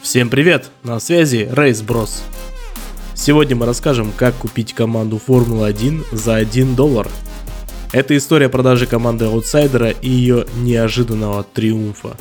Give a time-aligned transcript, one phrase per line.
[0.00, 0.70] Всем привет!
[0.84, 2.22] На связи Рейс Брос.
[3.14, 7.08] Сегодня мы расскажем, как купить команду Формулы-1 за 1 доллар.
[7.92, 12.16] Это история продажи команды аутсайдера и ее неожиданного триумфа.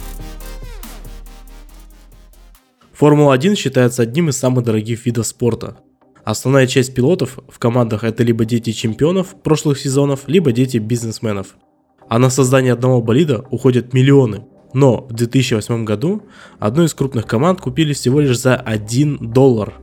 [2.94, 5.78] Формула-1 считается одним из самых дорогих видов спорта.
[6.25, 11.55] Основная часть пилотов в командах это либо дети чемпионов прошлых сезонов, либо дети бизнесменов.
[12.09, 16.23] А на создание одного болида уходят миллионы– но в 2008 году
[16.59, 19.74] одну из крупных команд купили всего лишь за 1 доллар.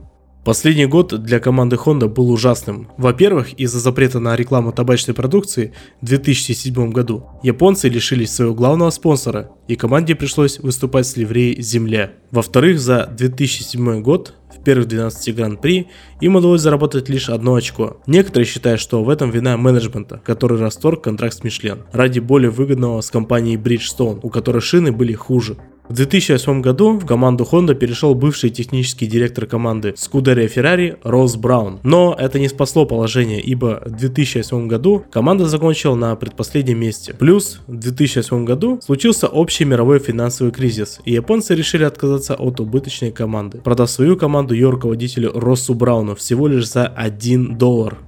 [0.45, 2.87] Последний год для команды Honda был ужасным.
[2.97, 9.49] Во-первых, из-за запрета на рекламу табачной продукции в 2007 году японцы лишились своего главного спонсора,
[9.67, 12.11] и команде пришлось выступать с ливреей «Земля».
[12.29, 15.87] Во-вторых, за 2007 год первых 12 гран-при
[16.19, 18.01] им удалось заработать лишь одно очко.
[18.07, 22.99] Некоторые считают, что в этом вина менеджмента, который расторг контракт с Мишлен ради более выгодного
[22.99, 25.55] с компанией Bridgestone, у которой шины были хуже.
[25.87, 31.79] В 2008 году в команду Honda перешел бывший технический директор команды Scuderia Ferrari Росс Браун.
[31.83, 37.13] Но это не спасло положение, ибо в 2008 году команда закончила на предпоследнем месте.
[37.13, 43.11] Плюс в 2008 году случился общий мировой финансовый кризис, и японцы решили отказаться от убыточной
[43.11, 47.99] команды, продав свою команду ее руководителю Россу Брауну всего лишь за 1 доллар.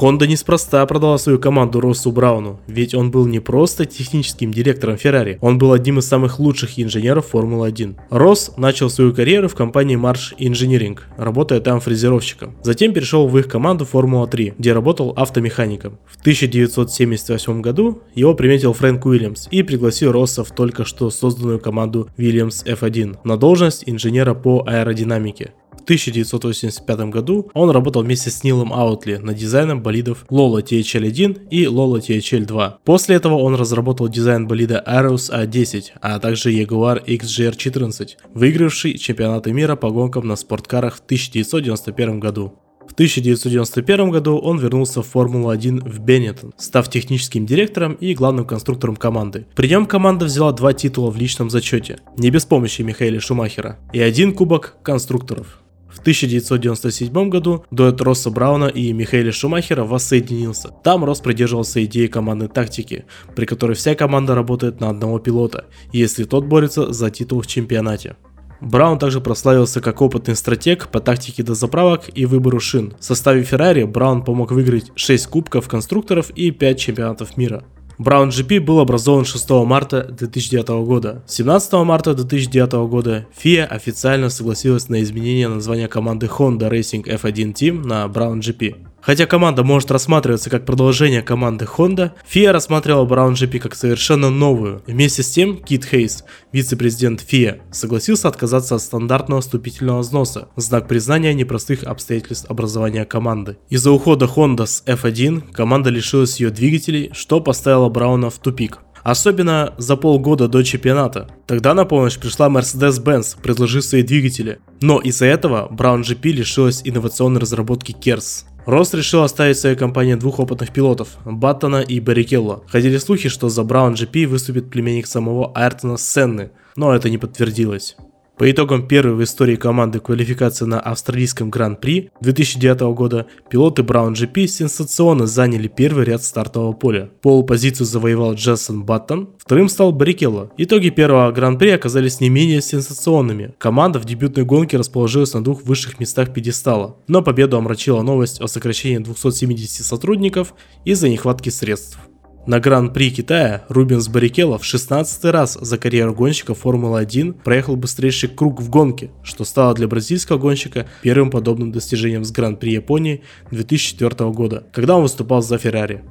[0.00, 5.38] Honda неспроста продала свою команду Россу Брауну, ведь он был не просто техническим директором Ferrari,
[5.40, 7.94] он был одним из самых лучших инженеров Формулы-1.
[8.10, 12.56] Росс начал свою карьеру в компании Marsh Engineering, работая там фрезеровщиком.
[12.62, 15.98] Затем перешел в их команду Формула-3, где работал автомехаником.
[16.06, 22.08] В 1978 году его приметил Фрэнк Уильямс и пригласил Росса в только что созданную команду
[22.18, 25.52] Williams F1 на должность инженера по аэродинамике.
[25.78, 31.64] В 1985 году он работал вместе с Нилом Аутли над дизайном болидов Lola THL-1 и
[31.64, 32.74] Lola THL-2.
[32.84, 39.76] После этого он разработал дизайн болида Aeros A10, а также Jaguar XJR-14, выигравший чемпионаты мира
[39.76, 42.54] по гонкам на спорткарах в 1991 году.
[42.88, 48.96] В 1991 году он вернулся в Формулу-1 в Беннетон, став техническим директором и главным конструктором
[48.96, 49.46] команды.
[49.56, 54.00] При нем команда взяла два титула в личном зачете, не без помощи Михаила Шумахера, и
[54.00, 55.63] один кубок конструкторов.
[55.94, 60.70] В 1997 году дуэт Росса Брауна и Михаэля Шумахера воссоединился.
[60.82, 63.04] Там Росс придерживался идеи командной тактики,
[63.36, 68.16] при которой вся команда работает на одного пилота, если тот борется за титул в чемпионате.
[68.60, 72.94] Браун также прославился как опытный стратег по тактике дозаправок и выбору шин.
[72.98, 77.64] В составе Феррари Браун помог выиграть 6 кубков конструкторов и 5 чемпионатов мира.
[77.98, 81.22] Brown GP был образован 6 марта 2009 года.
[81.26, 87.86] 17 марта 2009 года FIA официально согласилась на изменение названия команды Honda Racing F1 Team
[87.86, 88.93] на Brown GP.
[89.04, 94.82] Хотя команда может рассматриваться как продолжение команды Honda, FIA рассматривала Brown GP как совершенно новую.
[94.86, 101.34] Вместе с тем, Кит Хейс, вице-президент FIA, согласился отказаться от стандартного вступительного взноса знак признания
[101.34, 103.58] непростых обстоятельств образования команды.
[103.68, 108.78] Из-за ухода Honda с F1 команда лишилась ее двигателей, что поставило Брауна в тупик.
[109.02, 111.28] Особенно за полгода до чемпионата.
[111.46, 114.60] Тогда на помощь пришла Mercedes-Benz, предложив свои двигатели.
[114.80, 118.46] Но из-за этого Brown GP лишилась инновационной разработки KERS.
[118.66, 122.64] Росс решил оставить в своей компании двух опытных пилотов, Баттона и Баррикелло.
[122.66, 127.96] Ходили слухи, что за Браун GP выступит племенник самого Айртона Сенны, но это не подтвердилось.
[128.36, 134.48] По итогам первой в истории команды квалификации на австралийском Гран-при 2009 года, пилоты Brown GP
[134.48, 137.10] сенсационно заняли первый ряд стартового поля.
[137.22, 140.50] Полупозицию завоевал Джессон Баттон, вторым стал Баррикелло.
[140.56, 143.54] Итоги первого Гран-при оказались не менее сенсационными.
[143.58, 148.48] Команда в дебютной гонке расположилась на двух высших местах пьедестала, но победу омрачила новость о
[148.48, 152.00] сокращении 270 сотрудников из-за нехватки средств.
[152.46, 158.60] На Гран-при Китая Рубенс Баррикелло в 16 раз за карьеру гонщика Формулы-1 проехал быстрейший круг
[158.60, 164.66] в гонке, что стало для бразильского гонщика первым подобным достижением с Гран-при Японии 2004 года,
[164.74, 166.04] когда он выступал за Феррари.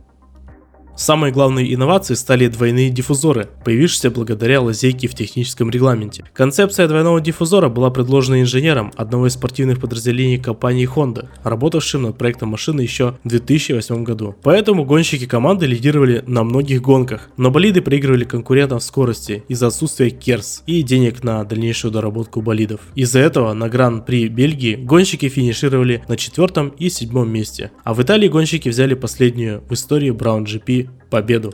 [0.96, 6.26] Самой главной инновацией стали двойные диффузоры, появившиеся благодаря лазейке в техническом регламенте.
[6.34, 12.50] Концепция двойного диффузора была предложена инженером одного из спортивных подразделений компании Honda, работавшим над проектом
[12.50, 14.36] машины еще в 2008 году.
[14.44, 20.12] Поэтому гонщики команды лидировали на многих гонках, но болиды проигрывали конкурентам в скорости из-за отсутствия
[20.12, 22.82] керс и денег на дальнейшую доработку болидов.
[22.94, 28.28] Из-за этого на Гран-при Бельгии гонщики финишировали на четвертом и седьмом месте, а в Италии
[28.28, 30.84] гонщики взяли последнюю в истории Brown GP
[31.14, 31.54] победу.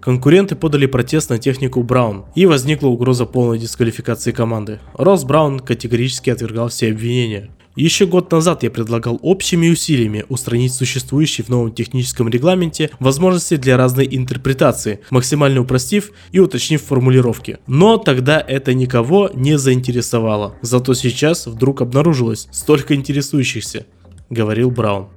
[0.00, 4.78] Конкуренты подали протест на технику Браун, и возникла угроза полной дисквалификации команды.
[4.92, 7.48] Росс Браун категорически отвергал все обвинения.
[7.76, 13.78] Еще год назад я предлагал общими усилиями устранить существующие в новом техническом регламенте возможности для
[13.78, 17.56] разной интерпретации, максимально упростив и уточнив формулировки.
[17.66, 20.56] Но тогда это никого не заинтересовало.
[20.60, 23.86] Зато сейчас вдруг обнаружилось столько интересующихся,
[24.28, 25.08] говорил Браун.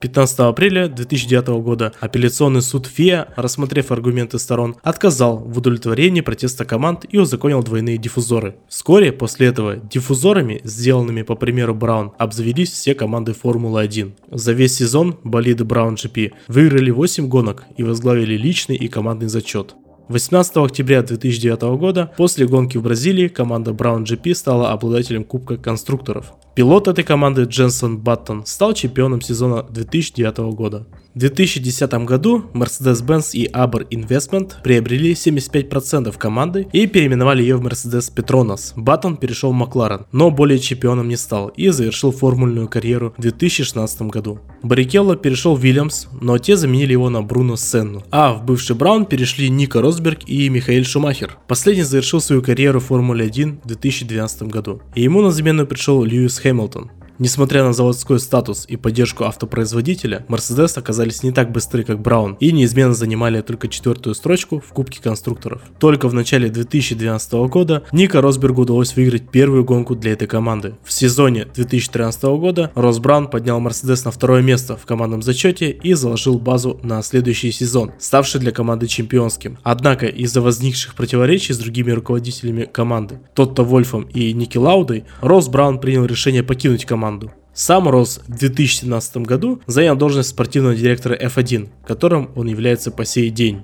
[0.00, 7.04] 15 апреля 2009 года апелляционный суд ФИА, рассмотрев аргументы сторон, отказал в удовлетворении протеста команд
[7.08, 8.54] и узаконил двойные диффузоры.
[8.68, 14.12] Вскоре после этого диффузорами, сделанными по примеру Браун, обзавелись все команды Формулы-1.
[14.30, 19.74] За весь сезон болиды Браун GP выиграли 8 гонок и возглавили личный и командный зачет.
[20.08, 26.32] 18 октября 2009 года, после гонки в Бразилии, команда Brown GP стала обладателем Кубка конструкторов.
[26.58, 30.88] Пилот этой команды Дженсон Баттон стал чемпионом сезона 2009 года.
[31.18, 38.14] В 2010 году Mercedes-Benz и Aber Investment приобрели 75% команды и переименовали ее в Mercedes
[38.14, 38.72] Petronas.
[38.76, 44.02] Баттон перешел в Макларен, но более чемпионом не стал и завершил формульную карьеру в 2016
[44.02, 44.38] году.
[44.62, 48.04] Баррикелло перешел в Williams, но те заменили его на Бруно Сенну.
[48.12, 51.36] А в бывший Браун перешли Ника Росберг и Михаил Шумахер.
[51.48, 54.82] Последний завершил свою карьеру в Формуле 1 в 2012 году.
[54.94, 56.92] И ему на замену пришел Льюис Хэмилтон.
[57.20, 62.52] Несмотря на заводской статус и поддержку автопроизводителя, Mercedes оказались не так быстры, как Браун, и
[62.52, 65.62] неизменно занимали только четвертую строчку в Кубке конструкторов.
[65.80, 70.76] Только в начале 2012 года Ника Росбергу удалось выиграть первую гонку для этой команды.
[70.84, 75.94] В сезоне 2013 года Рос Браун поднял Mercedes на второе место в командном зачете и
[75.94, 79.58] заложил базу на следующий сезон, ставший для команды чемпионским.
[79.64, 85.80] Однако из-за возникших противоречий с другими руководителями команды, Тотто Вольфом и Ники Лаудой, Рос Браун
[85.80, 87.32] принял решение покинуть команду команду.
[87.54, 93.30] Сам Рос в 2017 году занял должность спортивного директора F1, которым он является по сей
[93.30, 93.62] день.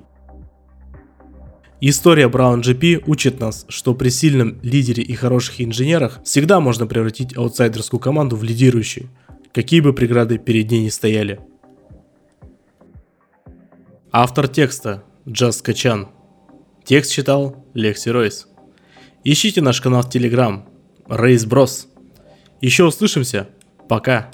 [1.81, 7.37] История Brown GP учит нас, что при сильном лидере и хороших инженерах всегда можно превратить
[7.37, 9.11] аутсайдерскую команду в лидирующую,
[9.52, 11.40] какие бы преграды перед ней не стояли.
[14.11, 16.08] Автор текста Джаз Качан.
[16.85, 18.47] Текст читал Лекси Ройс.
[19.25, 20.62] Ищите наш канал в Telegram
[21.08, 21.88] Рейс Брос.
[22.64, 23.46] Еще услышимся.
[23.90, 24.31] Пока.